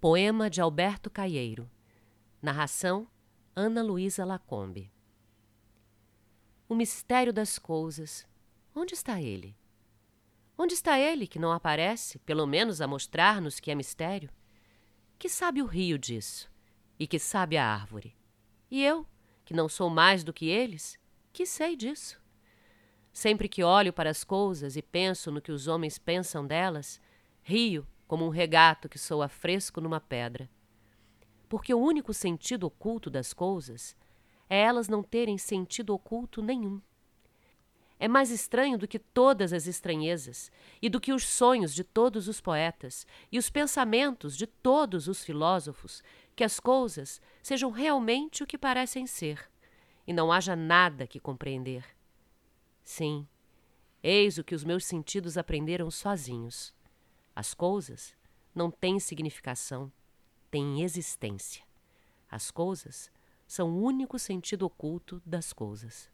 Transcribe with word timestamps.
Poema 0.00 0.48
de 0.48 0.60
Alberto 0.60 1.10
Caieiro. 1.10 1.68
Narração: 2.40 3.08
Ana 3.56 3.82
Luísa 3.82 4.24
Lacombe. 4.24 4.92
O 6.68 6.74
mistério 6.76 7.32
das 7.32 7.58
coisas. 7.58 8.24
Onde 8.72 8.94
está 8.94 9.20
ele? 9.20 9.56
Onde 10.56 10.72
está 10.72 11.00
ele 11.00 11.26
que 11.26 11.40
não 11.40 11.50
aparece, 11.50 12.20
pelo 12.20 12.46
menos 12.46 12.80
a 12.80 12.86
mostrar-nos 12.86 13.58
que 13.58 13.72
é 13.72 13.74
mistério? 13.74 14.30
Que 15.18 15.28
sabe 15.28 15.60
o 15.60 15.66
rio 15.66 15.98
disso? 15.98 16.48
E 16.96 17.04
que 17.04 17.18
sabe 17.18 17.56
a 17.56 17.66
árvore? 17.66 18.16
E 18.70 18.84
eu, 18.84 19.04
que 19.44 19.52
não 19.52 19.68
sou 19.68 19.90
mais 19.90 20.22
do 20.22 20.32
que 20.32 20.46
eles, 20.46 20.96
que 21.32 21.44
sei 21.44 21.74
disso? 21.74 22.22
Sempre 23.12 23.48
que 23.48 23.64
olho 23.64 23.92
para 23.92 24.10
as 24.10 24.22
coisas 24.22 24.76
e 24.76 24.82
penso 24.82 25.32
no 25.32 25.42
que 25.42 25.50
os 25.50 25.66
homens 25.66 25.98
pensam 25.98 26.46
delas, 26.46 27.00
rio 27.42 27.84
como 28.08 28.24
um 28.24 28.30
regato 28.30 28.88
que 28.88 28.98
soa 28.98 29.28
fresco 29.28 29.80
numa 29.80 30.00
pedra. 30.00 30.50
Porque 31.48 31.74
o 31.74 31.78
único 31.78 32.14
sentido 32.14 32.66
oculto 32.66 33.10
das 33.10 33.34
coisas 33.34 33.94
é 34.48 34.58
elas 34.62 34.88
não 34.88 35.02
terem 35.02 35.36
sentido 35.36 35.94
oculto 35.94 36.42
nenhum. 36.42 36.80
É 38.00 38.08
mais 38.08 38.30
estranho 38.30 38.78
do 38.78 38.88
que 38.88 38.98
todas 38.98 39.52
as 39.52 39.66
estranhezas, 39.66 40.50
e 40.80 40.88
do 40.88 41.00
que 41.00 41.12
os 41.12 41.26
sonhos 41.26 41.74
de 41.74 41.82
todos 41.82 42.28
os 42.28 42.40
poetas, 42.40 43.06
e 43.30 43.38
os 43.38 43.50
pensamentos 43.50 44.36
de 44.36 44.46
todos 44.46 45.08
os 45.08 45.24
filósofos, 45.24 46.02
que 46.34 46.44
as 46.44 46.60
coisas 46.60 47.20
sejam 47.42 47.70
realmente 47.70 48.42
o 48.42 48.46
que 48.46 48.56
parecem 48.56 49.06
ser, 49.06 49.50
e 50.06 50.12
não 50.12 50.30
haja 50.30 50.54
nada 50.54 51.08
que 51.08 51.18
compreender. 51.18 51.84
Sim, 52.84 53.26
eis 54.00 54.38
o 54.38 54.44
que 54.44 54.54
os 54.54 54.62
meus 54.62 54.86
sentidos 54.86 55.36
aprenderam 55.36 55.90
sozinhos. 55.90 56.72
As 57.38 57.54
coisas 57.54 58.16
não 58.52 58.68
têm 58.68 58.98
significação, 58.98 59.92
têm 60.50 60.82
existência. 60.82 61.62
As 62.28 62.50
coisas 62.50 63.12
são 63.46 63.70
o 63.70 63.80
único 63.80 64.18
sentido 64.18 64.66
oculto 64.66 65.22
das 65.24 65.52
coisas. 65.52 66.10